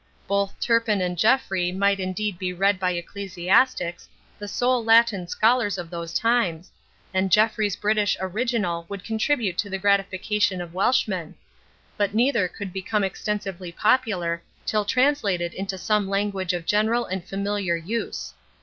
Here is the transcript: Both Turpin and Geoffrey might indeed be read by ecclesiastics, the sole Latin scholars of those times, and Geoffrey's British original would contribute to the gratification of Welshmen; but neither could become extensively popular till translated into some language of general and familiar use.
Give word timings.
Both 0.27 0.59
Turpin 0.59 0.99
and 0.99 1.15
Geoffrey 1.15 1.71
might 1.71 1.99
indeed 1.99 2.39
be 2.39 2.51
read 2.53 2.79
by 2.79 2.89
ecclesiastics, 2.93 4.09
the 4.39 4.47
sole 4.47 4.83
Latin 4.83 5.27
scholars 5.27 5.77
of 5.77 5.91
those 5.91 6.11
times, 6.11 6.71
and 7.13 7.31
Geoffrey's 7.31 7.75
British 7.75 8.17
original 8.19 8.87
would 8.89 9.03
contribute 9.03 9.59
to 9.59 9.69
the 9.69 9.77
gratification 9.77 10.59
of 10.59 10.73
Welshmen; 10.73 11.35
but 11.97 12.15
neither 12.15 12.47
could 12.47 12.73
become 12.73 13.03
extensively 13.03 13.71
popular 13.71 14.41
till 14.65 14.85
translated 14.85 15.53
into 15.53 15.77
some 15.77 16.09
language 16.09 16.53
of 16.53 16.65
general 16.65 17.05
and 17.05 17.23
familiar 17.23 17.75
use. 17.75 18.33